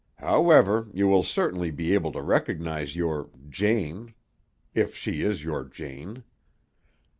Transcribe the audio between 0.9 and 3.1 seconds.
you will certainly be able to recognize